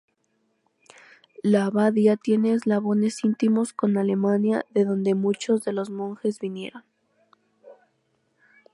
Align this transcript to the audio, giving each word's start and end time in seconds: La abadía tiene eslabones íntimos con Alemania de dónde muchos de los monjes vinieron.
La 1.43 1.65
abadía 1.65 2.17
tiene 2.17 2.53
eslabones 2.53 3.23
íntimos 3.23 3.71
con 3.71 3.99
Alemania 3.99 4.65
de 4.71 4.83
dónde 4.85 5.13
muchos 5.13 5.63
de 5.63 5.73
los 5.73 5.91
monjes 5.91 6.39
vinieron. 6.39 6.83